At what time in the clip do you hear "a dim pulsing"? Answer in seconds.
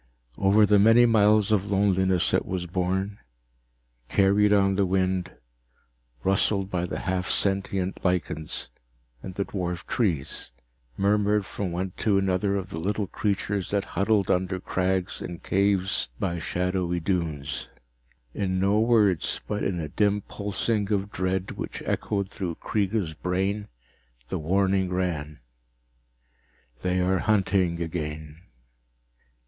19.79-20.91